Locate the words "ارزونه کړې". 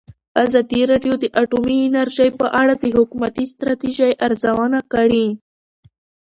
4.25-5.27